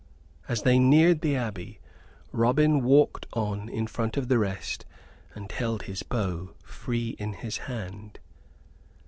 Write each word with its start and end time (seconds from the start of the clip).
As 0.47 0.63
they 0.63 0.79
neared 0.79 1.21
the 1.21 1.35
Abbey 1.35 1.79
Robin 2.31 2.83
walked 2.83 3.27
on 3.33 3.69
in 3.69 3.85
front 3.85 4.17
of 4.17 4.29
the 4.29 4.39
rest 4.39 4.83
and 5.35 5.51
held 5.51 5.83
his 5.83 6.01
bow 6.01 6.55
free 6.63 7.09
in 7.19 7.33
his 7.33 7.59
hand. 7.69 8.17